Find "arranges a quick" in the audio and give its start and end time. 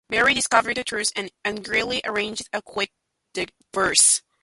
2.05-2.91